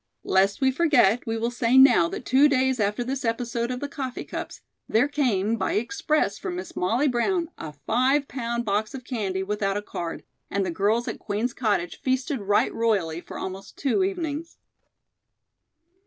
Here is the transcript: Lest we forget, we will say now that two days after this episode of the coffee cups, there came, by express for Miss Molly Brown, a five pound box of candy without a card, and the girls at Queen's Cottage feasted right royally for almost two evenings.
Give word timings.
Lest 0.23 0.61
we 0.61 0.71
forget, 0.71 1.27
we 1.27 1.37
will 1.37 1.51
say 1.51 1.77
now 1.77 2.07
that 2.09 2.25
two 2.25 2.49
days 2.49 2.79
after 2.79 3.03
this 3.03 3.23
episode 3.23 3.69
of 3.69 3.79
the 3.81 3.87
coffee 3.87 4.23
cups, 4.23 4.61
there 4.89 5.07
came, 5.07 5.57
by 5.57 5.73
express 5.73 6.39
for 6.39 6.49
Miss 6.49 6.75
Molly 6.75 7.07
Brown, 7.07 7.51
a 7.59 7.71
five 7.73 8.27
pound 8.27 8.65
box 8.65 8.95
of 8.95 9.03
candy 9.03 9.43
without 9.43 9.77
a 9.77 9.81
card, 9.83 10.23
and 10.49 10.65
the 10.65 10.71
girls 10.71 11.07
at 11.07 11.19
Queen's 11.19 11.53
Cottage 11.53 12.01
feasted 12.01 12.39
right 12.39 12.73
royally 12.73 13.21
for 13.21 13.37
almost 13.37 13.77
two 13.77 14.03
evenings. 14.03 14.57